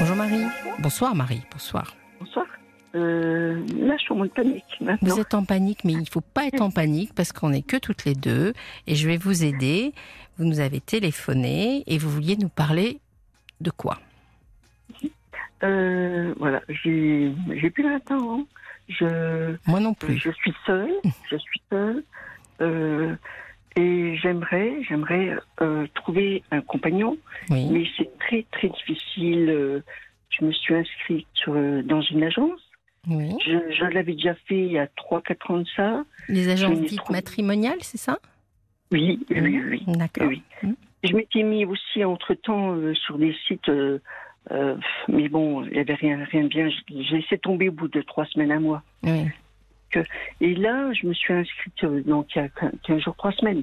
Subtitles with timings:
[0.00, 0.46] Bonjour Marie.
[0.78, 1.42] Bonsoir Marie.
[1.52, 1.94] Bonsoir.
[2.20, 2.46] Bonsoir.
[2.94, 5.14] Euh, là, je suis en panique maintenant.
[5.14, 7.60] Vous êtes en panique, mais il ne faut pas être en panique parce qu'on n'est
[7.60, 8.54] que toutes les deux
[8.86, 9.92] et je vais vous aider.
[10.38, 12.98] Vous nous avez téléphoné et vous vouliez nous parler
[13.60, 13.98] de quoi?
[15.62, 17.30] Euh, voilà, j'ai
[17.60, 18.46] j'ai plus 20 ans.
[18.88, 20.16] Je, Moi non plus.
[20.16, 20.94] je suis seule.
[21.30, 22.02] Je suis seule.
[22.62, 23.14] Euh,
[23.76, 27.16] et j'aimerais, j'aimerais euh, trouver un compagnon,
[27.50, 27.66] Oui.
[27.70, 29.48] mais c'est très très difficile.
[29.50, 29.80] Euh,
[30.30, 32.60] Je me suis inscrite sur, euh, dans une agence.
[33.08, 33.30] Oui.
[33.44, 36.04] Je, je l'avais déjà fait il y a 3-4 ans de ça.
[36.28, 38.18] Les agences dites trouvé- matrimoniales, c'est ça?
[38.92, 39.62] Oui, oui, oui.
[39.70, 39.82] oui.
[39.96, 40.26] D'accord.
[40.28, 40.42] Oui.
[40.62, 40.72] Mm.
[41.02, 43.98] Je m'étais mis aussi entre-temps euh, sur des sites, euh,
[44.50, 44.76] euh,
[45.08, 46.68] mais bon, il n'y avait rien, rien de bien.
[46.88, 48.82] J'ai laissé tomber au bout de trois semaines, un mois.
[49.02, 49.22] Oui.
[50.40, 53.62] Et là, je me suis inscrite euh, donc, il y a 15 jours, trois semaines.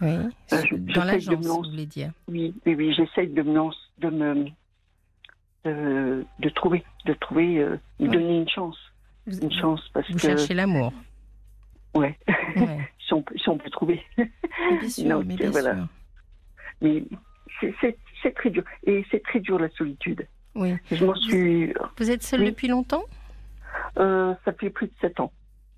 [0.00, 0.08] oui.
[0.08, 1.70] Euh, je- Dans j'essaie de l'agence, me vous lancer.
[1.70, 4.46] voulez dire Oui, oui, oui j'essaie de me, lance- de me
[5.64, 8.08] de, de trouver, de trouver, euh, Ouais.
[8.08, 8.78] donner une chance,
[9.26, 10.92] Vous, une chance parce vous que cherchez l'amour.
[11.94, 12.18] ouais,
[12.56, 12.88] Ouais.
[12.98, 14.02] si on, peut- si on peut trouver.
[14.16, 15.74] Bien sûr, Donc, mais bien voilà.
[15.74, 15.86] sûr.
[16.80, 17.04] Mais
[17.82, 17.96] c'est-
[18.34, 20.26] très dur et c'est très dur la solitude.
[20.54, 20.74] Oui.
[20.90, 22.46] Je m'en suis, Vous êtes seule Oui.
[22.50, 23.04] depuis longtemps?
[23.98, 25.30] Euh, ça fait plus de sept ans.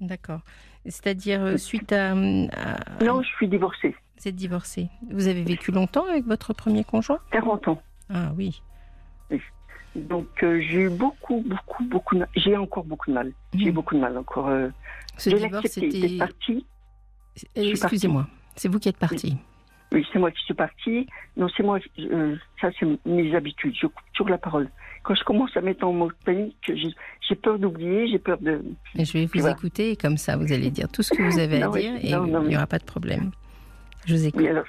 [0.02, 0.40] D'accord.
[0.84, 3.94] C'est-à-dire euh, suite à, à- Non, je suis divorcée.
[4.20, 4.88] Vous êtes divorcée.
[5.10, 7.18] Vous avez vécu longtemps avec votre premier conjoint?
[7.30, 7.82] 40 ans.
[8.12, 8.60] Ah oui.
[9.94, 12.26] Donc euh, j'ai eu beaucoup, beaucoup, beaucoup de.
[12.36, 13.32] J'ai encore beaucoup de mal.
[13.54, 13.74] J'ai Mm.
[13.74, 14.48] beaucoup de mal encore.
[14.48, 14.68] Euh,
[15.18, 16.18] Ce divorce, c'était.
[17.54, 18.26] Excusez-moi.
[18.56, 19.32] C'est vous qui êtes partie.
[19.32, 19.38] Oui,
[20.12, 21.06] c'est moi qui suis partie.
[21.36, 21.78] Non, c'est moi.
[21.98, 23.74] euh, ça, c'est mes habitudes.
[23.80, 24.68] Je coupe toujours la parole.
[25.02, 26.70] Quand je commence à mettre en panique,
[27.28, 28.62] j'ai peur d'oublier, j'ai peur de.
[28.96, 29.56] Et je vais vous Voilà.
[29.56, 31.80] écouter et comme ça, vous allez dire tout ce que vous avez à oui.
[31.82, 33.30] dire et Non, non, il n'y mais- aura pas de problème.
[34.06, 34.40] Je vous écoute.
[34.40, 34.64] Oui, alors,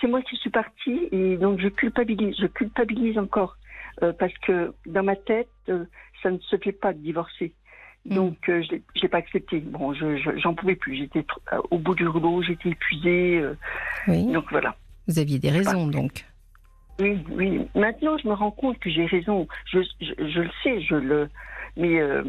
[0.00, 2.36] c'est moi qui suis partie et donc je culpabilise.
[2.40, 3.56] Je culpabilise encore
[4.02, 5.84] euh, parce que dans ma tête, euh,
[6.22, 7.52] ça ne se fait pas de divorcer.
[8.06, 8.14] Mm.
[8.14, 9.60] Donc, euh, je je l'ai pas accepté.
[9.60, 10.96] Bon, je je- j'en pouvais plus.
[10.96, 13.38] J'étais euh, au bout du rouleau, j'étais épuisée.
[13.38, 13.54] euh,
[14.08, 14.30] Oui.
[14.32, 14.76] donc voilà.
[15.08, 16.24] Vous aviez des raisons donc.
[17.00, 17.60] Oui, oui.
[17.74, 19.48] Maintenant, je me rends compte que j'ai raison.
[19.72, 21.28] Je, le sais, je le.
[21.76, 22.22] Mais euh,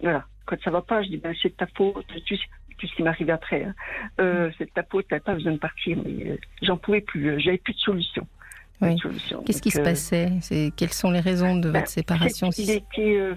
[0.00, 2.04] voilà, quand ça va pas, je dis ben c'est de ta faute.
[2.26, 2.42] Tu sais,
[2.78, 3.74] tout ce qui m'arrive après, hein.
[4.20, 5.06] euh, c'est de ta faute.
[5.08, 5.96] T'as pas besoin de partir.
[6.04, 7.40] Mais j'en pouvais plus.
[7.40, 8.26] J'avais plus de solution.
[8.82, 8.96] Oui.
[9.46, 10.30] Qu'est-ce qui se passait?
[10.76, 12.50] Quelles sont les raisons de ben, votre séparation?
[12.50, 13.30] c'est- Il était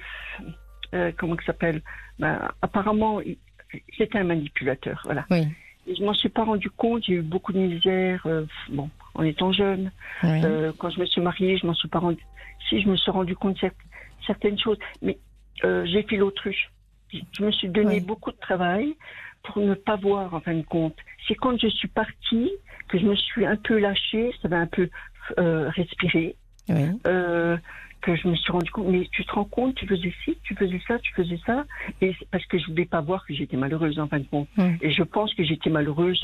[0.93, 1.81] euh, comment que ça s'appelle
[2.19, 3.21] ben, Apparemment,
[3.97, 5.01] c'était un manipulateur.
[5.05, 5.25] Voilà.
[5.29, 5.47] Oui.
[5.87, 7.03] Et je m'en suis pas rendu compte.
[7.05, 8.21] J'ai eu beaucoup de misère.
[8.25, 9.91] euh, bon, en étant jeune.
[10.23, 10.41] oui.
[10.43, 12.23] Euh, quand je me suis mariée, je m'en suis pas rendu.
[12.67, 13.71] Si je me suis rendu compte de cer-
[14.25, 15.17] certaines choses, mais
[15.63, 16.69] j'ai fait l'autruche.
[17.11, 18.01] Je je me suis donné Oui.
[18.01, 18.93] beaucoup de travail
[19.43, 20.95] pour ne pas voir en fin de compte.
[21.27, 22.51] C'est quand je suis partie
[22.87, 24.89] que je me suis un peu lâchée, ça va un peu
[25.39, 26.35] euh, respirer,
[26.69, 26.85] oui.
[27.07, 27.57] euh,
[28.15, 28.87] que je me suis rendu compte.
[28.87, 31.65] Mais tu te rends compte, tu faisais ci, tu faisais ça, tu faisais ça,
[32.01, 34.47] et parce que je voulais pas voir que j'étais malheureuse en fin de compte.
[34.81, 36.21] Et je pense que j'étais malheureuse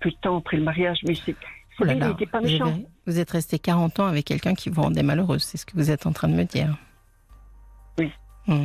[0.00, 1.34] peu de temps après le mariage, mais c'est
[1.80, 2.08] Oh là il là.
[2.08, 2.66] n'était pas Vous méchant.
[2.66, 5.42] avez- Vous êtes resté 40 ans avec quelqu'un qui vous rendait malheureuse.
[5.44, 6.76] C'est ce que vous êtes en train de me dire.
[7.98, 8.10] Oui.
[8.48, 8.64] Mm.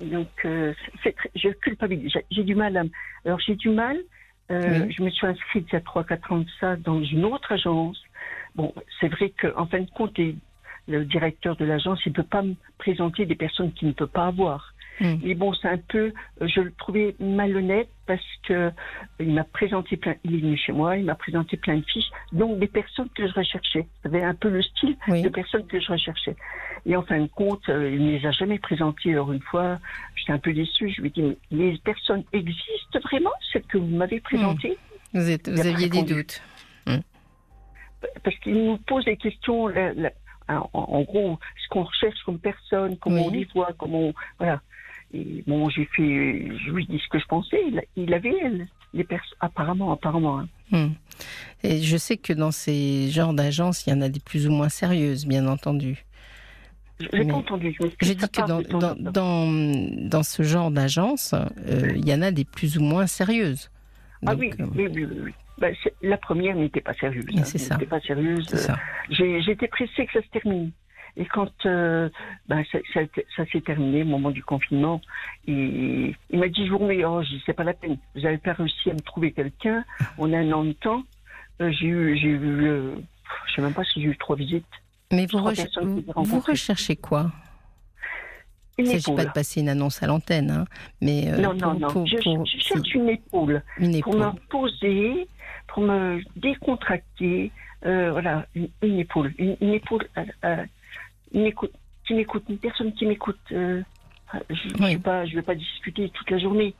[0.00, 2.10] Donc, euh, très- je culpabilise.
[2.30, 2.82] J'ai- du mal à.
[3.24, 3.96] Alors, j'ai du mal.
[4.50, 4.92] euh, Oui.
[4.92, 8.02] Je me suis inscrite il y a 3-4 ans de ça dans une autre agence.
[8.56, 10.34] Bon, c'est vrai qu'en fin de compte, les-
[10.88, 14.06] le directeur de l'agence, il ne peut pas me présenter des personnes qu'il ne peut
[14.06, 14.74] pas avoir.
[15.00, 15.14] Mm.
[15.24, 16.12] Mais bon, c'est un peu.
[16.42, 18.70] euh, Je le trouvais malhonnête parce que euh,
[19.20, 20.14] il m'a présenté plein.
[20.24, 23.26] Il est venu chez moi, il m'a présenté plein de fiches, donc des personnes que
[23.26, 23.86] je recherchais.
[24.02, 25.22] Ça avait un peu le style Oui.
[25.22, 26.36] de personnes que je recherchais.
[26.84, 29.12] Et en fin de compte, euh, il ne les a jamais présentées.
[29.12, 29.78] Alors une fois,
[30.16, 30.90] j'étais un peu déçue.
[30.90, 31.36] Je lui ai dit, mais
[31.72, 34.76] les personnes existent vraiment, celles que vous m'avez présentées?
[35.14, 36.42] Vous, êtes, vous aviez des doutes.
[38.24, 40.10] Parce qu'il nous pose des questions, la- la-
[40.48, 43.24] en, en gros, ce qu'on recherche comme personne, comment Oui.
[43.26, 44.60] on les voit, comment on- Voilà.
[45.14, 47.60] Et bon, j'ai fait, je lui ai dit ce que je pensais.
[47.68, 50.38] Il, il avait elle, les personnes, apparemment, apparemment.
[50.40, 50.48] hein.
[50.70, 50.92] Hmm.
[51.62, 54.52] Et je sais que dans ces genres d'agences, il y en a des plus ou
[54.52, 56.06] moins sérieuses, bien entendu.
[56.98, 57.76] Je- J'ai pas entendu.
[57.78, 58.94] ça dis que dans,
[60.08, 63.70] dans, ce genre d'agence, euh, il y en a des plus ou moins sérieuses.
[64.24, 65.16] Ah Donc, euh, oui, oui, oui.
[65.24, 65.32] oui.
[65.62, 67.24] Ben, la première n'était pas sérieuse.
[67.36, 67.44] Hein.
[67.44, 67.74] c'est ça.
[67.76, 68.48] N'était pas sérieuse.
[69.10, 70.72] J'ai- J'étais pressée que ça se termine.
[71.16, 72.08] Et quand euh,
[72.48, 73.00] ben, ça, ça,
[73.36, 75.00] ça s'est terminé au moment du confinement,
[75.46, 77.96] il m'a dit, remets, oh, je c'est pas la peine.
[78.14, 79.84] Vous n'avez pas réussi à me trouver quelqu'un.
[80.18, 81.02] On a un an de temps.
[81.60, 82.94] Euh, j'ai eu, j'ai eu, euh,
[83.46, 84.64] je sais même pas si j'ai eu trois visites.
[85.12, 85.38] Mais vous,
[86.40, 87.30] recherchez quoi?
[88.84, 90.64] Il ne s'agit pas de passer une annonce à l'antenne, hein,
[91.00, 91.88] mais euh, non, non, pour- non.
[91.88, 93.62] pour- je, pour- je cherche une épaule.
[93.78, 94.26] une pour épaule.
[94.26, 95.28] me poser,
[95.68, 97.50] pour me décontracter,
[97.86, 100.64] euh, voilà, une, une épaule, une, une épaule, euh, euh,
[101.32, 101.72] il m'écoute,
[102.06, 103.38] qui m'écoute, une personne qui m'écoute.
[103.52, 103.82] euh,
[104.48, 104.96] je ne Oui.
[104.96, 106.74] pas, je vais pas discuter toute la journée.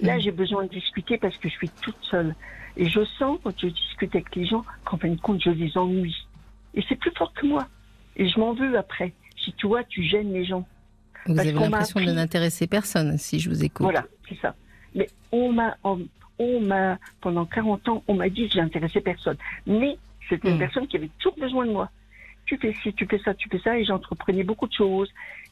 [0.00, 0.20] Là, Mhm.
[0.20, 2.34] j'ai besoin de discuter parce que je suis toute seule.
[2.76, 5.76] Et je sens, quand je discute avec les gens, qu'en fin de compte, je les
[5.76, 6.16] ennuie.
[6.74, 7.66] Et c'est plus fort que moi.
[8.16, 9.12] Et je m'en veux après.
[9.44, 10.66] Si tu vois, tu gênes les gens.
[11.26, 13.84] Vous Parce avez l'impression de appris- n'intéresser personne, si je vous écoute.
[13.84, 14.54] Voilà, c'est ça.
[14.94, 16.00] Mais on m'a, on,
[16.38, 19.36] on m'a, pendant 40 ans, on m'a dit que j'intéressais personne.
[19.66, 19.96] Mais
[20.28, 20.58] c'était une Mm.
[20.60, 21.90] personne qui avait toujours besoin de moi.
[22.46, 25.08] Tu fais ci, tu fais ça, tu fais ça, et j'entreprenais beaucoup de choses.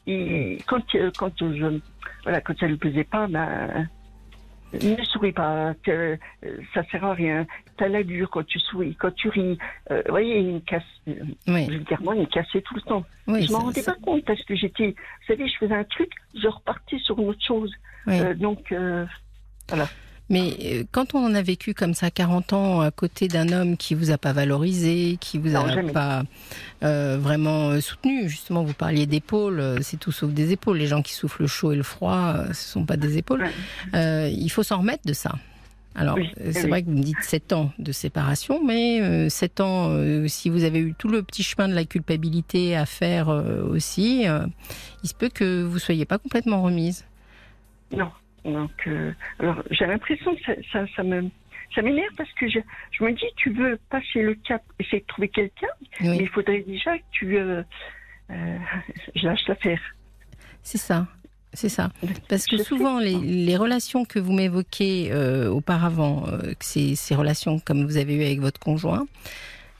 [0.07, 1.79] Et quand, euh, quand je,
[2.23, 3.87] voilà, quand ça ne lui plaisait pas, ben,
[4.73, 7.45] ne souris pas, que, euh, ça sert à rien.
[7.77, 9.57] T'as l'allure quand tu souris, quand tu ris.
[9.91, 11.13] Euh, vous voyez, il me casse, euh,
[11.47, 13.05] Oui, vulgairement, il me cassait tout le temps.
[13.27, 15.83] oui, je m'en rendais ça- pas compte parce que j'étais, vous savez, je faisais un
[15.83, 17.71] truc, je repartais sur une autre chose.
[18.07, 18.35] oui.
[18.37, 19.05] Donc, euh,
[20.31, 23.77] Mais euh, quand on en a vécu comme ça 40 ans à côté d'un homme
[23.77, 25.91] qui vous a pas valorisé, qui vous Non, a jamais.
[25.91, 26.23] pas
[26.83, 30.77] euh, vraiment euh, soutenu, justement, vous parliez d'épaules, c'est tout sauf des épaules.
[30.77, 33.41] Les gens qui soufflent le chaud et le froid, ce sont pas des épaules.
[33.41, 33.51] Ouais.
[33.93, 35.35] Euh, il faut s'en remettre de ça.
[35.93, 36.69] Alors, Oui, euh, c'est oui.
[36.69, 40.49] vrai que vous me dites 7 ans de séparation, mais euh, 7 ans, euh, si
[40.49, 44.23] vous avez eu tout le petit chemin de la culpabilité à faire euh, aussi,
[45.03, 47.03] il se peut que vous soyez pas complètement remise.
[47.91, 48.09] non.
[48.45, 51.29] Donc, euh, alors, j'ai l'impression que ça, ça, ça me,
[51.75, 52.59] ça m'énerve parce que je,
[52.91, 55.67] je me dis, tu veux passer le cap, essayer de trouver quelqu'un,
[56.01, 57.63] mais il faudrait déjà que tu, euh,
[58.31, 58.57] euh,
[59.15, 59.81] je lâche l'affaire.
[60.63, 61.07] c'est ça.
[61.53, 61.91] C'est ça.
[62.29, 67.59] Parce que souvent, les, les relations que vous m'évoquez euh, auparavant, euh, ces, ces relations
[67.59, 69.05] comme vous avez eues avec votre conjoint,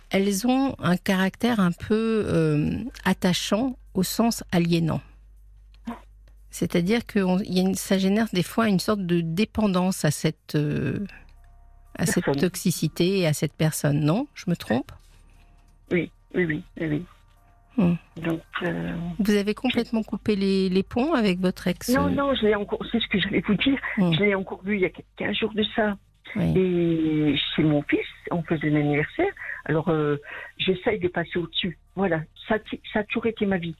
[0.09, 2.25] elles ont un caractère un peu
[3.05, 4.99] attachant au sens aliénant.
[6.51, 10.11] C'est-à-dire que on- y a une- ça génère des fois une sorte de dépendance à
[10.11, 10.99] cette, euh,
[11.97, 14.01] à cette toxicité et à cette personne.
[14.01, 14.27] Non?
[14.35, 14.91] Je me trompe?
[15.91, 17.05] Oui, oui, oui, oui.
[17.77, 17.93] Hmm.
[18.17, 21.87] Donc, euh, Vous avez complètement coupé les, les ponts avec votre ex?
[21.89, 24.11] Non, non, je l'ai encore, c'est ce que j'allais vous dire, Hmm.
[24.13, 25.95] je l'ai encore vu il y a 15 jours de ça.
[26.35, 26.53] Oui.
[26.57, 29.31] Et chez mon fils, on faisait l'anniversaire.
[29.65, 30.17] Alors, euh,
[30.57, 31.77] j'essaye de passer au-dessus.
[31.95, 32.57] Voilà, ça,
[32.93, 33.75] ça a toujours été ma vie.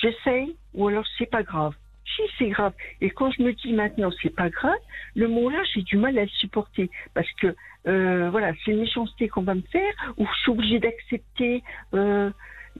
[0.00, 1.74] J'essaye, ou alors c'est pas grave.
[2.16, 2.72] Si c'est grave.
[3.00, 4.78] Et quand je me dis maintenant c'est pas grave,
[5.14, 6.90] le mot-là, j'ai du mal à le supporter.
[7.14, 7.54] Parce que,
[7.86, 11.62] euh, voilà, c'est une méchanceté qu'on va me faire, ou je suis obligée d'accepter
[11.94, 12.30] euh,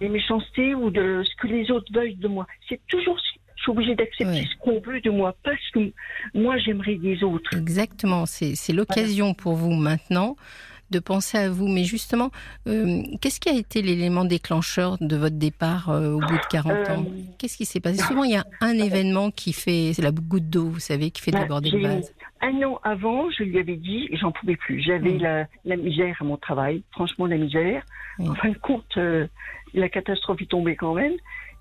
[0.01, 2.47] les méchancetés ou de ce que les autres veulent de moi.
[2.69, 3.19] C'est toujours,
[3.57, 5.93] je suis obligée d'accepter ce qu'on veut de moi, parce que
[6.35, 7.57] moi, j'aimerais des autres.
[7.57, 10.37] Exactement, c'est c'est l'occasion pour vous maintenant
[10.91, 11.69] de penser à vous.
[11.69, 12.31] Mais justement,
[12.67, 16.73] euh, qu'est-ce qui a été l'élément déclencheur de votre départ euh, au bout de 40
[16.91, 17.05] ans?
[17.09, 17.99] Euh, Qu'est-ce qui s'est passé?
[18.03, 21.23] Souvent, il y a un événement qui fait, c'est la goutte d'eau, vous savez, qui
[21.23, 22.15] fait Bah, déborder le vase.
[22.41, 24.81] Un an avant, je lui avais dit, j'en pouvais plus.
[24.81, 25.19] J'avais Mm.
[25.23, 27.83] la, la misère à mon travail, franchement la misère.
[28.19, 28.31] Mm.
[28.31, 29.27] En fin de compte, euh,
[29.75, 31.13] la catastrophe est tombée quand même.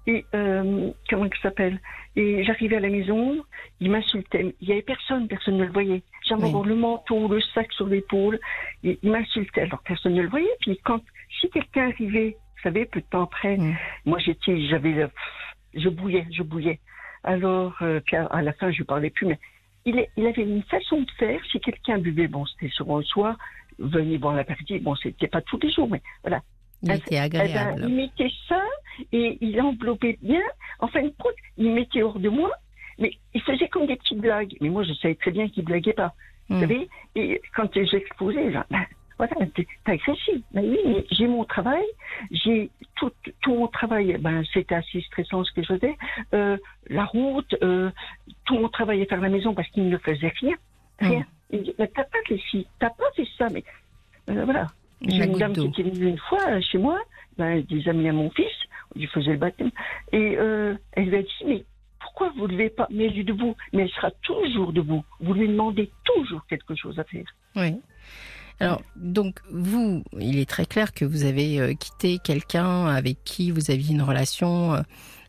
[0.09, 1.81] Et euh, comment ça s'appelle?
[2.15, 3.37] Et j'arrivais à la maison,
[3.81, 4.55] il m'insultait.
[4.61, 6.01] Il y avait personne, personne ne le voyait.
[6.27, 6.67] J'avais Oui.
[6.67, 8.39] le manteau, le sac sur l'épaule.
[8.83, 10.55] Il m'insultait, alors personne ne le voyait.
[10.61, 11.01] Puis quand,
[11.39, 13.57] si quelqu'un arrivait, vous savez, peu de temps après,
[14.05, 15.07] moi j'étais, j'avais,
[15.73, 16.79] je bouillais, je bouillais.
[17.23, 19.39] Alors, euh, puis à, à la fin, je ne parlais plus, mais
[19.85, 21.39] il, est- il avait une façon de faire.
[21.51, 23.37] Si quelqu'un buvait, bon, c'était souvent le soir,
[23.79, 24.79] venez boire l'après-midi.
[24.79, 26.41] Bon, c'était pas tous les jours, mais voilà.
[26.83, 27.85] Il Ah, était agréable.
[27.87, 28.61] il mettait ça
[29.11, 30.41] et il enveloppait bien.
[30.79, 32.51] En fin de compte, il mettait hors de moi,
[32.99, 34.55] mais il faisait comme des petites blagues.
[34.61, 36.13] Mais moi, je savais très bien qu'il blaguait pas.
[36.49, 36.59] Vous Mm.
[36.61, 38.85] savez Et quand j'exposais, genre, ben,
[39.17, 40.41] voilà, t'es agressif.
[40.53, 41.83] Ben oui, mais j'ai mon travail,
[42.31, 43.11] j'ai tout,
[43.41, 45.97] tout mon travail, ben, c'était assez stressant ce que je faisais.
[46.33, 46.57] Euh,
[46.89, 47.89] la route, euh,
[48.45, 50.55] tout mon travail à faire la maison parce qu'il ne faisait rien.
[50.99, 51.25] Rien.
[51.49, 53.63] Il me dit, mais t'as pas fait ci, t'as pas fait ça, mais
[54.29, 54.67] euh, voilà.
[55.01, 56.99] J'ai une dame qui était venue une fois chez moi,
[57.37, 58.47] ben, des amis à mon fils,
[58.95, 59.71] on lui faisait le baptême,
[60.11, 61.63] et elle lui a dit, mais
[62.17, 65.03] pourquoi vous ne levez pas Mais elle est debout, mais elle sera toujours debout.
[65.19, 67.25] Vous lui demandez toujours quelque chose à faire.
[67.55, 67.79] Oui.
[68.59, 73.51] Alors, donc, vous, il est très clair que vous avez euh, quitté quelqu'un avec qui
[73.51, 74.81] vous aviez une relation euh,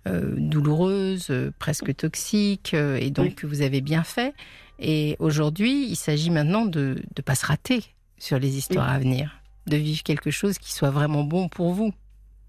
[0.07, 3.35] euh, douloureuse, euh, presque toxique, et donc Oui.
[3.35, 4.33] que vous avez bien fait.
[4.79, 7.85] Et aujourd'hui, il s'agit maintenant de ne pas se rater
[8.17, 11.93] sur les histoires à venir, de vivre quelque chose qui soit vraiment bon pour vous.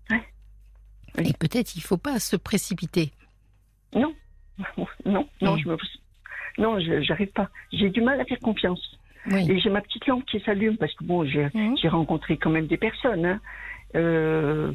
[0.10, 0.18] Oui.
[1.18, 3.12] Et peut-être il ne faut pas se précipiter.
[3.94, 4.14] Non,
[5.06, 5.60] non, non, Mm.
[5.60, 5.78] je me...
[6.58, 7.50] Non, j'arrive pas.
[7.72, 8.98] J'ai du mal à faire confiance.
[9.28, 9.50] Oui.
[9.50, 11.48] Et j'ai ma petite lampe qui s'allume parce que bon, j'ai
[11.82, 13.26] j'ai rencontré quand même des personnes.
[13.26, 13.40] hein.
[13.96, 14.72] Euh,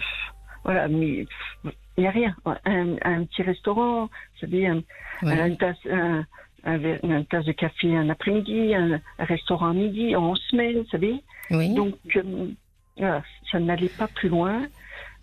[0.65, 1.27] voilà, mais
[1.65, 2.35] il n'y a rien.
[2.65, 4.83] Un, un petit restaurant, vous savez, un,
[5.23, 5.49] Ouais.
[5.49, 6.25] une, tasse, un,
[6.65, 11.17] une tasse de café un après-midi, un, un restaurant à midi, en semaine, vous savez.
[11.51, 11.75] Oui.
[11.75, 12.49] Donc, euh,
[12.97, 14.67] voilà, ça n'allait pas plus loin.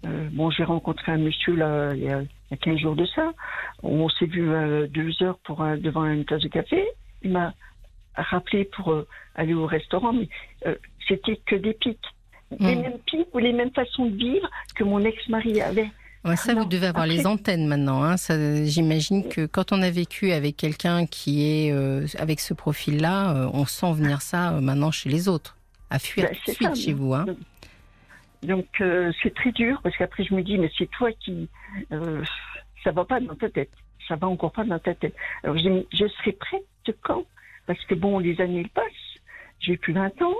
[0.06, 2.96] euh, bon, j'ai rencontré un monsieur là il y, a, il y a 15 jours
[2.96, 3.32] de ça.
[3.82, 6.86] On s'est vu euh, deux heures pour devant une tasse de café.
[7.24, 7.54] Il m'a
[8.16, 10.28] rappelé pour euh, aller au restaurant, mais
[10.68, 10.76] euh,
[11.08, 11.98] c'était que des pics.
[12.60, 12.82] Les Mm.
[12.82, 15.90] mêmes pics ou les mêmes façons de vivre que mon ex-mari avait.
[16.26, 18.04] Ouais, ça, vous devez avoir après- les antennes maintenant.
[18.04, 18.16] Hein.
[18.66, 21.72] J'imagine que quand on a vécu avec quelqu'un qui est
[22.20, 25.58] avec ce profil-là, on sent venir ça maintenant chez les autres.
[25.90, 27.14] À fuir Ben, tout de suite ça, chez vous.
[27.14, 27.26] Hein.
[28.44, 31.48] Donc euh, c'est très dur parce qu'après je me dis mais c'est toi qui
[31.92, 32.24] euh,
[32.84, 33.72] ça va pas dans ta tête,
[34.08, 35.16] ça va encore pas dans ta tête.
[35.44, 36.66] Alors je dis je serai prête
[37.02, 37.24] quand?
[37.68, 39.20] Parce que bon les années passent,
[39.60, 40.36] j'ai plus 20 ans,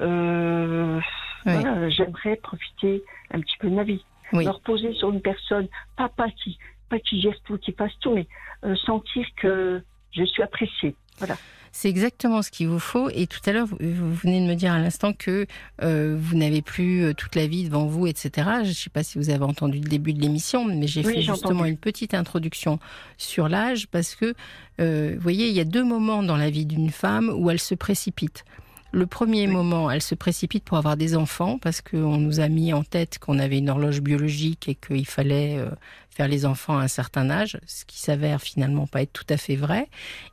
[0.00, 1.00] euh,
[1.46, 1.52] Oui.
[1.52, 3.02] voilà, j'aimerais profiter
[3.32, 4.44] un petit peu de ma vie, Oui.
[4.44, 5.66] me reposer sur une personne,
[5.96, 8.26] pas pas qui pas qui gère tout, qui fasse tout, mais
[8.64, 10.94] euh, sentir que je suis appréciée.
[11.18, 11.36] Voilà.
[11.72, 13.08] C'est exactement ce qu'il vous faut.
[13.10, 15.46] Et tout à l'heure, vous, venez de me dire à l'instant que
[15.82, 18.48] euh, vous n'avez plus euh, toute la vie devant vous, etc.
[18.64, 21.14] Je ne sais pas si vous avez entendu le début de l'émission, mais j'ai Oui,
[21.14, 21.70] fait justement entendu.
[21.70, 22.78] une petite introduction
[23.18, 24.34] sur l'âge parce que,
[24.80, 27.60] euh, vous voyez, il y a deux moments dans la vie d'une femme où elle
[27.60, 28.44] se précipite.
[28.92, 29.52] Le premier Oui.
[29.52, 33.18] moment, elle se précipite pour avoir des enfants parce qu'on nous a mis en tête
[33.20, 35.70] qu'on avait une horloge biologique et qu'il fallait euh,
[36.10, 39.36] faire les enfants à un certain âge, ce qui s'avère finalement pas être tout à
[39.36, 39.88] fait vrai.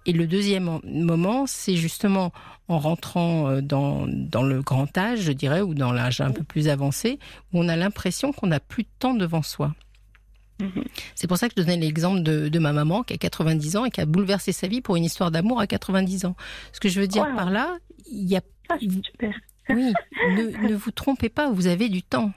[0.07, 2.31] Et le deuxième en- moment, c'est justement
[2.67, 6.43] en rentrant euh, dans, dans le grand âge, je dirais, ou dans l'âge un peu
[6.43, 7.19] plus avancé,
[7.53, 9.75] où on a l'impression qu'on n'a plus de temps devant soi.
[11.15, 13.85] C'est pour ça que je donnais l'exemple de, de ma maman qui a 90 ans
[13.85, 16.35] et qui a bouleversé sa vie pour une histoire d'amour à 90 ans.
[16.73, 17.35] Ce que je veux dire Wow.
[17.35, 17.77] par là,
[18.11, 19.33] il y a Ah, super.
[19.69, 19.93] oui,
[20.29, 22.31] ne, ne vous trompez pas, vous avez du temps.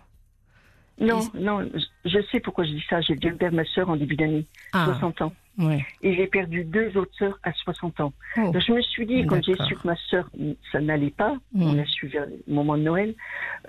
[1.00, 1.66] Non, non,
[2.04, 3.00] je- sais pourquoi je dis ça.
[3.00, 5.32] J'ai dû perdre ma sœur en début d'année, Ah, 60 ans.
[5.60, 5.84] Ouais.
[6.02, 8.12] Et j'ai perdu deux autres sœurs à 60 ans.
[8.36, 8.50] Oh.
[8.50, 10.28] Donc je me suis dit, quand j'ai su que ma sœur,
[10.72, 11.62] ça n'allait pas, Mm.
[11.62, 13.14] on a su vers le moment de Noël,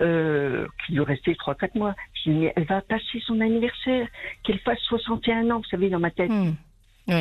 [0.00, 1.94] euh, qu'il lui restait 3-4 mois.
[2.14, 4.08] J'ai dit, mais elle va passer son anniversaire,
[4.42, 6.30] qu'elle fasse 61 ans, vous savez, dans ma tête.
[6.30, 6.54] Oui.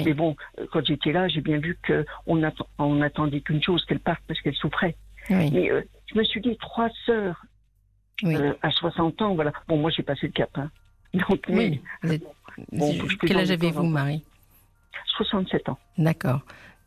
[0.06, 3.84] Mais bon, euh, quand j'étais là, j'ai bien vu qu'on atten- on attendait qu'une chose,
[3.86, 4.96] qu'elle parte parce qu'elle souffrait.
[5.30, 5.50] Oui.
[5.52, 5.82] Mais euh,
[6.14, 7.44] je me suis dit, trois sœurs
[8.24, 8.36] Oui.
[8.36, 9.52] euh, à 60 ans, voilà.
[9.68, 10.50] Bon, moi j'ai passé le cap.
[10.56, 10.70] Hein.
[11.14, 11.82] Donc, mais Oui.
[12.04, 12.24] Vous êtes-
[12.74, 13.84] Bon, je Quel âge avez-vous.
[13.84, 14.24] Marie?
[15.18, 15.78] 67 ans.
[15.98, 16.42] D'accord.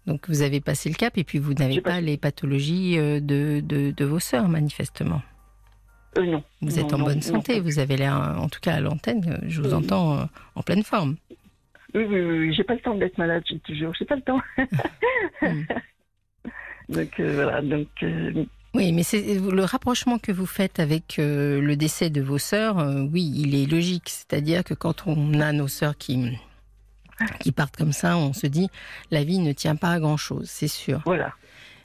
[0.06, 3.60] Donc vous avez passé le cap et puis vous n'avez pas les pathologies euh, de,
[3.64, 5.22] de, de vos sœurs, manifestement.
[6.18, 6.44] Euh, non.
[6.60, 7.20] Vous Non, êtes en non, bonne non.
[7.22, 9.74] santé, vous avez l'air, en tout cas à l'antenne, euh, je vous Oui.
[9.74, 11.16] entends euh, en pleine forme.
[11.94, 14.40] Oui, oui, oui, j'ai pas le temps d'être malade, j'ai toujours, j'ai pas le temps.
[15.40, 15.62] Hmm.
[16.88, 18.44] donc euh, voilà, donc euh,
[18.74, 22.76] Oui, mais c'est le rapprochement que vous faites avec le décès de vos sœurs,
[23.10, 24.08] oui, il est logique.
[24.08, 26.36] C'est-à-dire que quand on a nos sœurs qui,
[27.40, 28.68] qui partent comme ça, on se dit
[29.10, 31.02] la vie ne tient pas à grand-chose, c'est sûr.
[31.04, 31.32] voilà,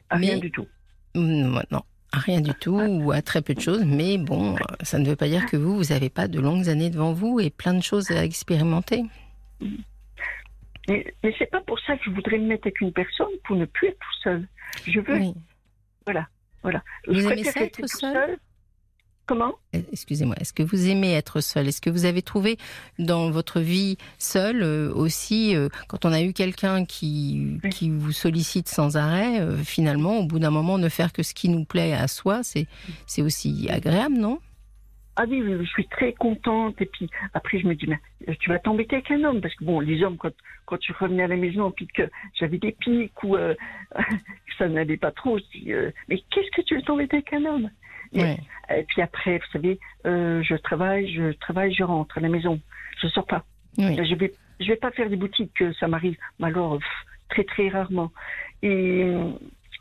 [0.10, 0.68] à rien Mais- du tout.
[1.16, 1.82] Mm, Non,
[2.12, 5.08] à rien du tout ou à très peu de choses, mais bon, euh, ça ne
[5.08, 7.74] veut pas dire que vous, vous n'avez pas de longues années devant vous et plein
[7.74, 9.04] de choses à expérimenter.
[10.88, 13.56] Mais, mais c'est pas pour ça que je voudrais me mettre avec une personne pour
[13.56, 14.48] ne plus être tout seul.
[14.88, 15.34] Je veux, Oui.
[16.06, 16.28] voilà.
[17.08, 18.38] Vous je aimez ça, être tout seul
[19.30, 19.54] Comment?
[19.76, 21.68] Euh, Excusez-moi, est-ce que vous aimez être seul?
[21.68, 22.58] Est-ce que vous avez trouvé
[22.98, 27.70] dans votre vie seule euh, aussi, euh, quand on a eu quelqu'un qui, Oui.
[27.70, 31.36] qui vous sollicite sans arrêt, euh, finalement, au bout d'un moment, ne faire que ce
[31.36, 34.40] qui nous plaît à soi, c'est aussi agréable, non?
[35.22, 36.82] Ah oui, je suis très contente.
[36.82, 38.00] Et puis après, je me dis, mais
[38.30, 39.42] euh, tu vas t'embêter avec un homme.
[39.42, 40.32] Parce que bon, les hommes, quand,
[40.66, 42.04] quand tu revenais à la maison, puis que
[42.40, 43.54] j'avais des pics ou euh,
[43.98, 44.02] que
[44.58, 47.44] ça n'allait pas trop, je dis, euh, mais qu'est-ce que tu veux t'embêter avec un
[47.44, 47.70] homme?
[48.14, 48.38] Ouais.
[48.74, 52.62] Et puis après, vous savez, euh, je travaille, je travaille, je rentre à la maison.
[53.02, 53.44] Je sors pas.
[53.78, 53.98] Oui.
[53.98, 56.16] Je vais, je vais pas faire des boutiques, que ça m'arrive.
[56.40, 56.88] Mais alors, pff,
[57.28, 58.10] très très rarement.
[58.64, 59.14] Et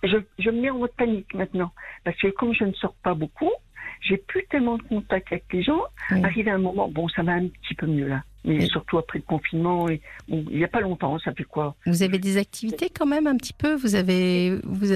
[0.03, 1.71] je, je me mets en mode panique maintenant.
[2.03, 3.53] Parce que comme je ne sors pas beaucoup,
[4.01, 5.83] j'ai plus tellement de contact avec les gens.
[6.11, 6.23] Oui.
[6.25, 8.23] Arrivé à un moment, bon, ça va un petit peu mieux là.
[8.45, 8.67] Mais Oui.
[8.69, 11.75] surtout après le confinement, et, bon, il n'y a pas longtemps, ça fait quoi?
[11.87, 13.75] Vous avez des activités quand même un petit peu?
[13.75, 14.95] Vous avez, vous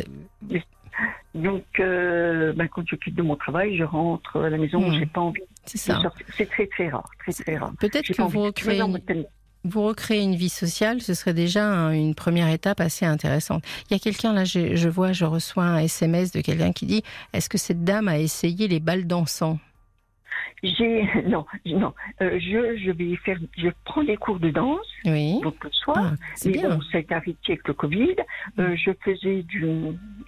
[1.34, 4.98] Donc, euh, ben, quand je quitte de mon travail, je rentre à la maison, Hmm.
[4.98, 6.02] j'ai pas envie c'est ça.
[6.36, 7.72] C'est très très rare, très très rare.
[7.78, 9.24] Peut-être que vous recréez, une.
[9.64, 13.62] Vous recréez une vie sociale, ce serait déjà un- une première étape assez intéressante.
[13.90, 16.86] Il y a quelqu'un là, je, je vois, je reçois un SMS de quelqu'un qui
[16.86, 17.02] dit
[17.32, 19.58] Est-ce que cette dame a essayé les balles d'encens
[20.62, 21.92] J'ai non, non.
[22.20, 25.40] Euh, je, je vais faire, je prends des cours de danse, Oui.
[25.42, 25.96] donc le soir.
[25.98, 26.70] Ah, c'est bien.
[26.76, 28.16] bon, été arrêté avec le Covid.
[28.58, 29.64] Euh, je faisais du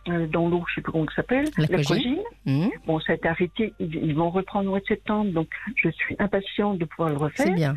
[0.08, 2.18] euh, dans l'eau, je sais plus comment ça s'appelle, La la cogine.
[2.46, 3.72] Hum, Bon, ça a été arrêté.
[3.78, 7.16] Ils, ils vont reprendre au mois de septembre, donc je suis impatiente de pouvoir le
[7.16, 7.54] c'est refaire.
[7.54, 7.74] bien.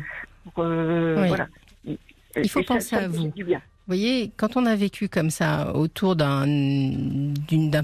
[0.58, 1.28] Euh, Oui.
[1.28, 1.48] Voilà.
[2.36, 3.32] Il faut Et penser ça à vous.
[3.36, 6.44] Vous voyez, quand on a vécu comme ça autour d'un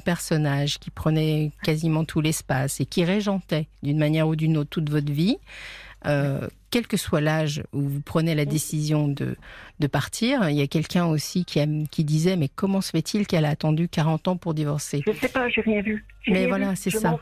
[0.05, 4.91] personnage qui prenait quasiment tout l'espace et qui régentait d'une manière ou d'une autre toute
[4.91, 5.39] votre vie,
[6.07, 9.37] euh, quel que soit l'âge où vous prenez la décision de,
[9.81, 10.49] de partir.
[10.51, 13.89] Il y a quelqu'un aussi qui, qui disait, mais comment se fait-il qu'elle a attendu
[13.89, 15.03] 40 ans pour divorcer?
[15.07, 16.05] Je ne sais pas, j'ai rien vu.
[16.27, 17.19] Mais voilà, c'est ça.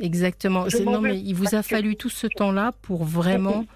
[0.00, 0.66] Exactement.
[0.86, 3.66] Non, mais il vous a fallu tout ce temps-là pour vraiment.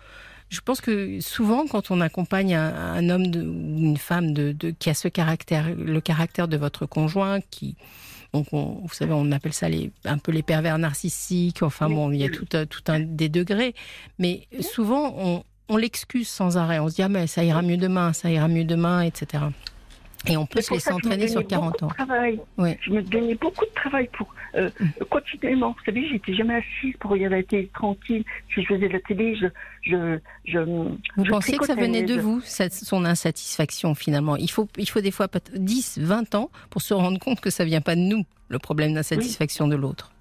[0.48, 4.32] Je pense que souvent, quand on accompagne un, homme ou une femme
[4.78, 7.76] qui a ce caractère, le caractère de votre conjoint, qui,
[8.32, 11.62] donc vous savez, on appelle ça les, un peu les pervers narcissiques.
[11.62, 12.46] Enfin bon, il y a tout,
[12.88, 13.74] un des degrés.
[14.18, 16.78] Mais souvent, on, on l'excuse sans arrêt.
[16.78, 19.44] On se dit ah mais ça ira mieux demain, ça ira mieux demain, etc.
[20.28, 21.88] Et on peut se laisser entraîner sur 40 ans.
[21.98, 25.04] Je me donnais beaucoup de travail pour euh, mm.
[25.10, 25.70] continuellement.
[25.78, 28.24] Vous savez, j'étais jamais assise pour regarder la télé tranquille.
[28.54, 29.46] Si je faisais de la télé, je.
[29.82, 34.36] je, je vous pensiez que ça venait de vous, cette, son insatisfaction finalement?
[34.36, 37.64] Il faut, il faut des fois 10, 20 ans pour se rendre compte que ça
[37.64, 40.12] vient pas de nous, le problème d'insatisfaction de l'autre.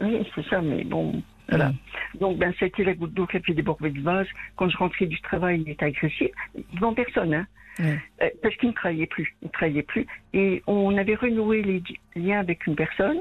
[0.00, 1.22] Oui, c'est ça, mais bon.
[1.48, 1.68] Voilà.
[1.68, 1.74] Mm.
[2.20, 4.26] Donc, ben, c'était la goutte d'eau qui a fait déborder le vase.
[4.56, 6.30] Quand je rentrais du travail, il était agressif.
[6.74, 7.46] Devant personne, hein.
[7.80, 7.96] Euh,
[8.42, 9.36] parce qu'il ne travaillait plus.
[9.42, 10.06] Il ne travaillait plus.
[10.32, 11.82] Et on avait renoué les
[12.14, 13.18] liens avec une personne.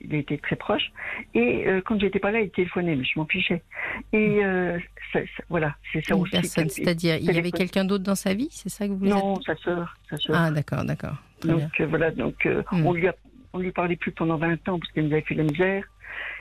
[0.00, 0.92] Il était très proche.
[1.34, 3.62] Et euh, quand j'étais pas là, il téléphonait, mais je m'en fichais.
[4.12, 4.78] Et euh,
[5.48, 6.32] voilà, c'est ça une aussi.
[6.32, 9.10] Personne, c'est-à-dire, il y avait quelqu'un d'autre dans sa vie, c'est ça que vous voulez
[9.10, 9.96] Non, sa sœur,
[10.32, 11.16] Ah, d'accord, d'accord.
[11.44, 12.86] Donc voilà, donc hmm.
[12.86, 13.14] on lui a,
[13.52, 15.84] on lui parlait plus pendant 20 ans parce qu'elle nous avait fait la misère.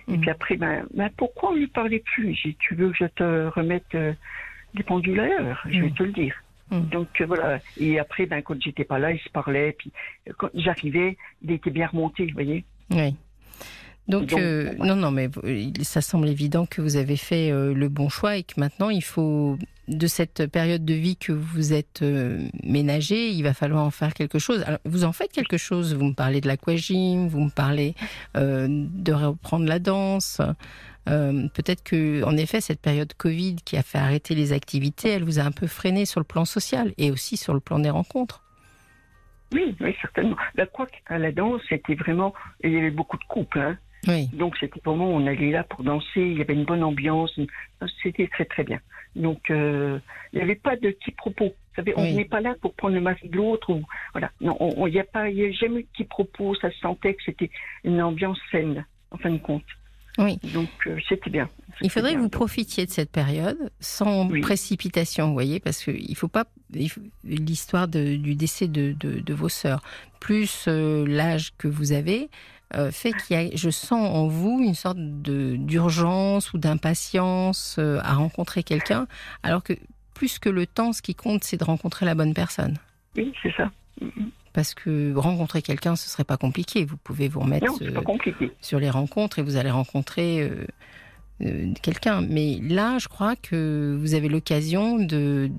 [0.07, 0.21] Et hmm.
[0.21, 2.35] puis après, ben, ben, pourquoi on lui parlait plus?
[2.35, 3.97] J'ai tu veux que je te remette
[4.73, 5.63] des pendules à l'heure?
[5.69, 6.35] Je vais te le dire.
[6.69, 6.81] Hmm.
[6.89, 7.59] Donc euh, voilà.
[7.77, 9.73] Et après, ben, quand j'étais pas là, il se parlait.
[9.73, 9.91] Puis
[10.37, 12.65] quand j'arrivais, il était bien remonté, vous voyez.
[12.91, 13.15] Oui.
[14.07, 15.29] Donc, euh, non, non, mais
[15.81, 19.57] ça semble évident que vous avez fait le bon choix et que maintenant, il faut,
[19.87, 22.03] de cette période de vie que vous êtes
[22.63, 24.63] ménagé, il va falloir en faire quelque chose.
[24.65, 25.93] Alors, vous en faites quelque chose.
[25.93, 27.95] Vous me parlez de l'aquagym, vous me parlez
[28.35, 30.41] de reprendre la danse.
[31.07, 35.23] Euh, peut-être que, en effet, cette période Covid qui a fait arrêter les activités, elle
[35.23, 37.89] vous a un peu freiné sur le plan social et aussi sur le plan des
[37.89, 38.43] rencontres.
[39.53, 40.35] Oui, oui, certainement.
[40.55, 40.67] La
[41.05, 43.59] à la danse, c'était vraiment, il y avait beaucoup de couples.
[43.59, 43.77] Hein.
[44.07, 44.27] Oui.
[44.33, 47.37] Donc c'était moment on allait là pour danser, il y avait une bonne ambiance,
[48.03, 48.79] c'était très très bien.
[49.15, 49.99] Donc euh,
[50.31, 51.45] il n'y avait pas de quiproquo.
[51.45, 53.83] Vous savez, on n'est pas là pour prendre le masque de l'autre ou
[54.13, 54.31] voilà.
[54.41, 54.57] Non,
[54.87, 56.55] il n'y a pas, il a jamais eu de quiproquo.
[56.55, 57.51] Ça se sentait que c'était
[57.83, 59.63] une ambiance saine en fin de compte.
[60.17, 60.39] Oui.
[60.53, 61.49] Donc euh, c'était bien.
[61.81, 66.15] Il faudrait que vous profitiez de cette période sans précipitation, vous voyez, parce qu'il ne
[66.15, 66.45] faut pas
[67.23, 69.83] l'histoire du décès de, de, vos sœurs,
[70.19, 72.29] plus euh, l'âge que vous avez,
[72.75, 78.13] euh, fait qu'il y a, je sens en vous une sorte d'urgence ou d'impatience à
[78.13, 79.07] rencontrer quelqu'un,
[79.43, 79.73] alors que
[80.13, 82.77] plus que le temps, ce qui compte, c'est de rencontrer la bonne personne.
[83.15, 83.71] Oui, c'est ça
[84.57, 86.83] parce que rencontrer quelqu'un, ce serait pas compliqué.
[86.83, 90.65] Vous pouvez vous remettre euh, sur les rencontres et vous allez rencontrer euh,
[91.43, 92.21] euh, quelqu'un.
[92.21, 95.51] Mais là, je crois que vous avez l'occasion de...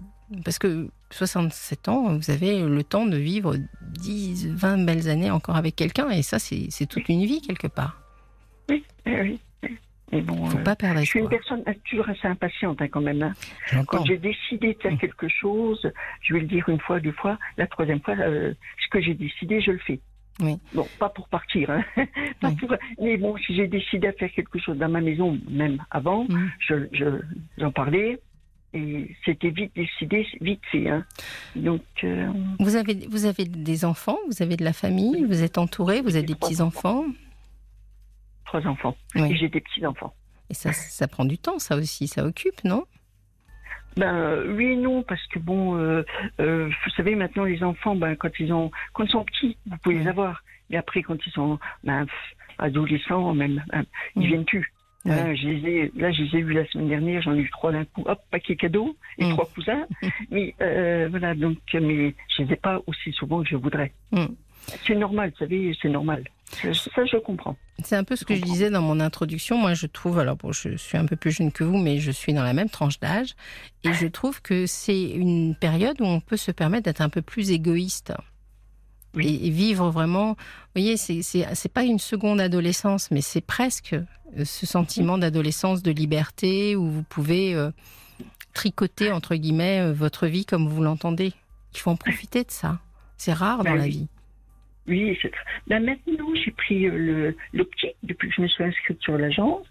[0.44, 5.57] Parce que 67 ans, vous avez le temps de vivre 10, 20 belles années encore
[5.57, 6.11] avec quelqu'un.
[6.11, 8.01] Et ça, c'est toute une vie quelque part.
[8.68, 9.40] Oui, oui.
[10.12, 13.23] Mais bon, faut pas perdre Je suis une personne toujours assez impatiente hein, quand même.
[13.23, 13.85] Hein.
[13.87, 14.99] Quand j'ai décidé de faire mm.
[14.99, 15.90] quelque chose,
[16.23, 19.14] je vais le dire une fois, deux fois, la troisième fois, euh, ce que j'ai
[19.14, 20.01] décidé, je le fais.
[20.40, 20.59] Oui.
[20.73, 21.85] Bon, pas pour partir, hein.
[22.40, 22.75] pas pour...
[23.01, 26.51] mais bon, si j'ai décidé de faire quelque chose dans ma maison, même avant, mm.
[26.61, 27.21] je,
[27.59, 28.18] j'en parlais.
[28.74, 30.90] Et c'était vite décidé, vite fait.
[30.90, 31.04] Hein.
[31.57, 35.57] Donc, euh, vous avez vous avez des enfants, vous avez de la famille, vous êtes
[35.57, 37.04] entouré, vous avez des petits enfants
[38.48, 38.96] trois enfants.
[39.14, 40.12] Et j'ai des petits-enfants.
[40.50, 42.85] Et ça, ça prend du temps, ça aussi, ça occupe, non?
[43.96, 46.04] Ben oui et non parce que bon, euh,
[46.40, 49.76] euh, vous savez maintenant les enfants, ben quand ils ont, quand ils sont petits, vous
[49.78, 50.44] pouvez les avoir.
[50.70, 52.07] Mais après quand ils sont ben,
[52.59, 54.72] adolescents même, ben, ils viennent plus.
[55.05, 58.21] Là, je les ai eu la semaine dernière, j'en ai eu trois d'un coup, hop,
[58.31, 59.31] paquet cadeau et mm.
[59.31, 59.87] trois cousins.
[60.31, 63.93] mais euh, voilà, donc, mais je les ai pas aussi souvent que je voudrais.
[64.13, 64.27] Mm.
[64.87, 66.25] C'est normal, vous savez, c'est normal.
[66.53, 67.57] Ça, je comprends.
[67.83, 69.57] C'est un peu ce que je disais dans mon introduction.
[69.57, 72.11] Moi, je trouve, alors bon, je suis un peu plus jeune que vous, mais je
[72.11, 73.35] suis dans la même tranche d'âge.
[73.85, 77.23] Et je trouve que c'est une période où on peut se permettre d'être un peu
[77.23, 78.13] plus égoïste.
[79.16, 80.33] Et, vivre vraiment.
[80.33, 85.90] Vous voyez, c'est pas une seconde adolescence, mais c'est presque euh, ce sentiment d'adolescence, de
[85.90, 87.71] liberté, où vous pouvez euh,
[88.55, 91.33] tricoter, entre guillemets, euh, votre vie comme vous l'entendez.
[91.75, 92.79] Il faut en profiter de ça.
[93.16, 94.09] C'est rare dans ben la vie.
[94.87, 95.33] Oui, c'est
[95.66, 99.66] ben maintenant, j'ai pris le petit depuis que je me suis inscrite sur l'agence,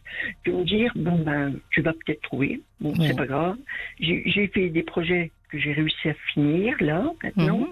[0.45, 2.61] de me dire, bon, ben, tu vas peut-être trouver.
[2.79, 3.57] Bon, c'est pas grave.
[3.99, 7.59] J'ai fait des projets que j'ai réussi à finir, là, maintenant.
[7.59, 7.67] Mhm.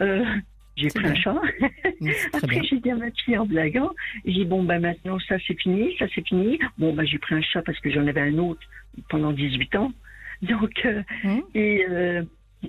[0.00, 0.24] Euh,
[0.78, 1.34] J'ai pris un chat.
[2.32, 3.90] Après, j'ai dit à ma fille en blaguant,
[4.24, 6.58] j'ai dit, bon, bah, maintenant, ça, c'est fini, ça, c'est fini.
[6.78, 8.60] Bon, bah, j'ai pris un chat parce que j'en avais un autre
[9.08, 9.92] pendant 18 ans.
[10.42, 11.42] Donc, euh, Mhm.
[11.56, 12.22] et euh,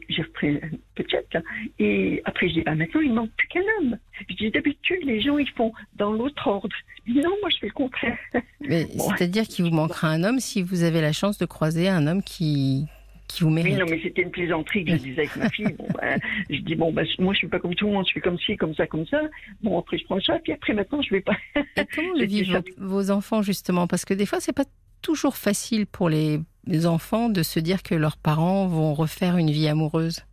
[0.09, 0.59] j'ai repris
[0.95, 1.37] peut-être.
[1.77, 3.97] Et après, j'ai dit, bah, maintenant, il manque plus qu'un homme.
[4.27, 6.75] Je dis, d'habitude, les gens, ils font dans l'autre ordre.
[7.07, 8.17] Je dis, non, moi, je fais le contraire.
[8.61, 9.09] Mais Bon.
[9.09, 12.23] C'est-à-dire qu'il vous manquera un homme si vous avez la chance de croiser un homme
[12.23, 12.85] qui,
[13.29, 13.77] qui vous Oui, mérite.
[13.77, 15.73] non, mais c'était une plaisanterie que je disais avec ma fille.
[15.77, 16.17] Bon, bah,
[16.49, 18.37] je dis, bon, bah, moi, je suis pas comme tout le monde, je suis comme
[18.39, 19.21] ci, comme ça, comme ça.
[19.61, 21.37] Bon, après, je prends chat, puis après, maintenant, je vais pas.
[21.55, 23.87] Et comment le vivent vos, enfants justement?
[23.87, 24.65] Parce que des fois, c'est pas
[25.01, 26.39] toujours facile pour les
[26.85, 30.25] enfants de se dire que leurs parents vont refaire une vie amoureuse.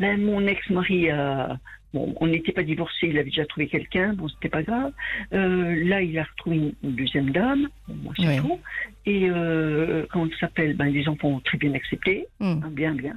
[0.00, 1.58] Ben, mon ex-mari a.
[1.94, 4.92] Bon, on n'était pas divorcés, il avait déjà trouvé quelqu'un, bon, c'était pas grave.
[5.32, 8.36] Euh, là, il a retrouvé une, deuxième dame, bon, moi, c'est Oui.
[8.38, 8.58] tout.
[9.06, 10.76] Et euh, comment ça s'appelle?
[10.76, 12.60] Ben, les enfants ont très bien accepté, Hmm.
[12.64, 13.14] hein, bien, bien.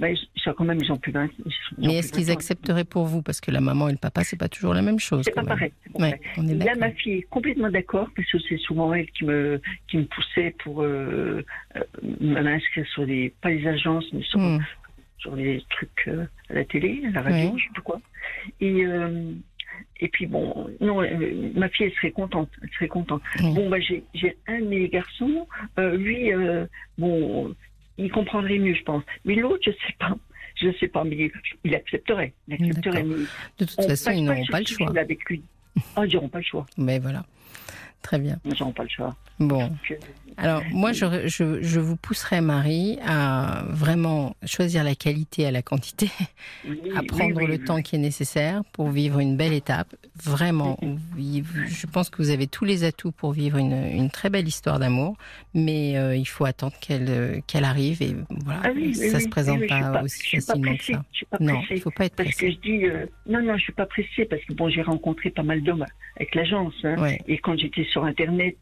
[0.00, 1.52] Ben, sont quand même, ils ont plus 20 ils ont
[1.86, 3.22] Mais est-ce 20 qu'ils accepteraient pour vous?
[3.22, 5.22] Parce que la maman et le papa, c'est pas toujours la même chose.
[5.24, 5.48] C'est pas même.
[5.48, 5.72] pareil.
[5.94, 9.24] Ouais, on est Là, ma fille est complètement d'accord parce que c'est souvent elle qui
[9.24, 11.44] me qui me poussait pour euh,
[11.76, 11.80] euh,
[12.20, 14.58] m'inscrire sur les pas les agences mais sur, Hmm.
[15.18, 17.58] Sur les trucs euh, à la télé, à la radio, Oui.
[17.60, 18.00] je sais pas quoi.
[18.60, 19.32] Et euh,
[20.00, 23.22] et puis bon, non, euh, ma fille elle serait contente, elle serait contente.
[23.40, 25.46] Bon bah j'ai j'ai un de mes garçons,
[25.78, 26.30] lui
[26.98, 27.54] bon
[27.98, 30.16] il comprendrait mieux je pense, mais l'autre je sais pas.
[30.58, 31.30] Je sais pas, mais
[31.64, 32.32] il accepterait.
[32.48, 33.02] Il accepterait.
[33.02, 33.26] Mais De
[33.66, 34.98] toute on façon, passe ils n'auront pas le choix.
[34.98, 35.42] Avec lui.
[35.94, 36.64] Ah, ils n'auront pas le choix.
[36.78, 37.26] Mais voilà.
[38.06, 38.38] Très bien.
[38.44, 39.16] Ils n'auront pas le choix.
[39.40, 39.68] Bon.
[39.88, 39.94] Que-
[40.36, 45.60] Alors, moi, je, je, je vous pousserai, Marie, à vraiment choisir la qualité à la
[45.60, 46.08] quantité,
[46.68, 49.94] oui, à prendre oui, le temps qui est nécessaire pour vivre une belle étape.
[50.22, 50.78] Vraiment,
[51.18, 54.78] je pense que vous avez tous les atouts pour vivre une, une très belle histoire
[54.78, 55.16] d'amour,
[55.52, 58.14] mais euh, il faut attendre qu'elle euh, qu'elle arrive et
[58.44, 61.04] voilà, Ah ça se présente pas, aussi facilement que ça.
[61.40, 61.80] Non, il pressée.
[61.80, 64.42] faut pas être Parce que je dis, euh, non, non, je suis pas pressée parce
[64.44, 65.84] que bon, j'ai rencontré pas mal d'hommes
[66.16, 66.74] avec l'agence.
[66.84, 66.96] hein.
[67.26, 68.56] Et quand j'étais sur Internet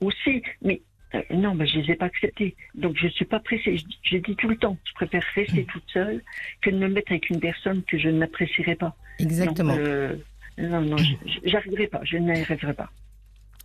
[0.00, 0.42] aussi.
[0.62, 0.80] Mais
[1.14, 2.56] euh, non, bah, je les ai pas acceptés.
[2.74, 3.76] Donc je suis pas pressée.
[3.76, 6.22] Je, dis- je dis tout le temps, je préfère rester toute seule
[6.60, 8.96] que de me mettre avec une personne que je n'apprécierais pas.
[9.18, 9.76] Exactement.
[9.76, 10.16] Donc, euh,
[10.58, 10.96] non, non,
[11.44, 12.00] j'arriverai pas.
[12.04, 12.90] Je n'y arriverai pas.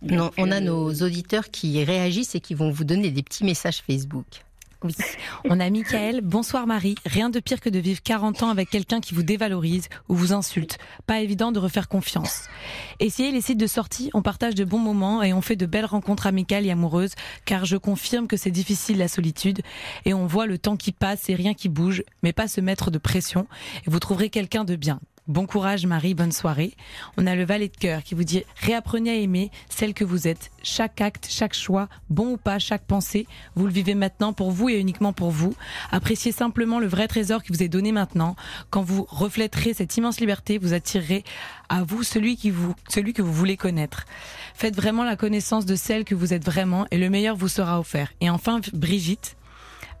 [0.02, 3.44] Non, on a euh, nos auditeurs qui réagissent et qui vont vous donner des petits
[3.44, 4.26] messages Facebook.
[5.48, 6.20] On a Michael.
[6.22, 6.94] Bonsoir Marie.
[7.04, 10.32] Rien de pire que de vivre 40 ans avec quelqu'un qui vous dévalorise ou vous
[10.32, 10.78] insulte.
[11.06, 12.44] Pas évident de refaire confiance.
[13.00, 14.10] Essayez les sites de sortie.
[14.14, 17.14] On partage de bons moments et on fait de belles rencontres amicales et amoureuses.
[17.44, 19.62] Car je confirme que c'est difficile la solitude
[20.04, 22.04] et on voit le temps qui passe et rien qui bouge.
[22.22, 23.46] Mais pas se mettre de pression
[23.86, 25.00] et vous trouverez quelqu'un de bien.
[25.28, 26.72] Bon courage Marie, bonne soirée.
[27.18, 30.26] On a le valet de cœur qui vous dit réapprenez à aimer celle que vous
[30.26, 30.50] êtes.
[30.62, 34.70] Chaque acte, chaque choix, bon ou pas, chaque pensée, vous le vivez maintenant pour vous
[34.70, 35.54] et uniquement pour vous.
[35.90, 38.36] Appréciez simplement le vrai trésor qui vous est donné maintenant.
[38.70, 41.24] Quand vous reflèterez cette immense liberté, vous attirerez
[41.68, 44.06] à vous celui qui vous, celui que vous voulez connaître.
[44.54, 47.78] Faites vraiment la connaissance de celle que vous êtes vraiment et le meilleur vous sera
[47.78, 48.14] offert.
[48.22, 49.36] Et enfin, Brigitte,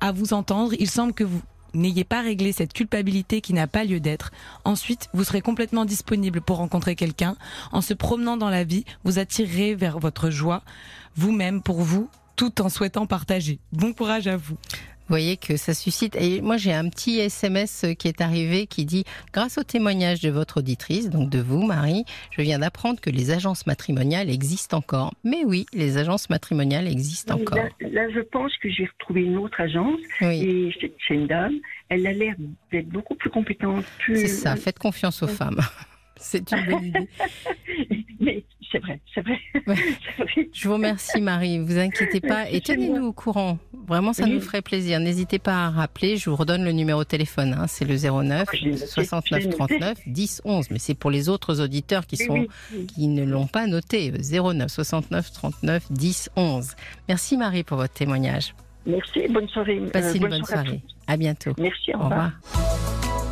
[0.00, 1.42] à vous entendre, il semble que vous
[1.74, 4.30] n'ayez pas réglé cette culpabilité qui n'a pas lieu d'être.
[4.64, 7.36] Ensuite, vous serez complètement disponible pour rencontrer quelqu'un.
[7.72, 10.62] En se promenant dans la vie, vous attirerez vers votre joie,
[11.16, 13.58] vous-même, pour vous, tout en souhaitant partager.
[13.72, 14.56] Bon courage à vous.
[15.08, 16.16] Vous voyez que ça suscite.
[16.16, 20.28] Et moi, j'ai un petit SMS qui est arrivé qui dit Grâce au témoignage de
[20.28, 25.14] votre auditrice, donc de vous, Marie, je viens d'apprendre que les agences matrimoniales existent encore.
[25.24, 27.56] Mais oui, les agences matrimoniales existent oui, encore.
[27.58, 31.26] Là, là, je pense que j'ai retrouvé une autre agence Oui, et c'est c'est une
[31.26, 31.54] dame.
[31.88, 32.34] Elle a l'air
[32.70, 33.86] d'être beaucoup plus compétente.
[34.00, 34.20] Plus...
[34.20, 34.56] c'est ça.
[34.56, 35.60] Faites confiance aux femmes.
[36.20, 37.08] C'est une bonne idée.
[38.20, 38.42] Mais
[38.72, 39.38] c'est vrai, c'est vrai.
[39.66, 39.76] Ouais.
[40.16, 40.48] C'est vrai.
[40.52, 41.58] Je vous remercie, Marie.
[41.58, 43.58] Vous inquiétez pas et tenez-nous au courant.
[43.86, 44.30] Vraiment, ça Oui.
[44.32, 45.00] nous ferait plaisir.
[45.00, 46.16] N'hésitez pas à rappeler.
[46.16, 47.54] Je vous redonne le numéro de téléphone.
[47.58, 47.66] hein.
[47.66, 49.56] C'est le 09 Ah, je l'ai noté, je 69 l'ai noté.
[49.56, 50.70] 39 10 11.
[50.70, 52.86] Mais c'est pour les autres auditeurs qui sont oui, oui.
[52.86, 54.10] qui ne l'ont pas noté.
[54.12, 56.74] 09 69 39 10 11.
[57.08, 58.54] Merci Marie pour votre témoignage.
[58.86, 59.78] Merci, bonne soirée.
[59.78, 60.82] euh, Passez une bonne bonne soirée à soirée.
[61.06, 61.52] À bientôt.
[61.58, 62.32] Merci, au Au revoir.
[62.52, 63.27] revoir.